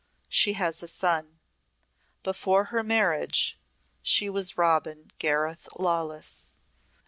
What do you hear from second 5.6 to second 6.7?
Lawless."